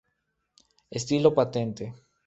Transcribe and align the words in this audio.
Estilo 0.97 1.29
patente. 1.35 1.85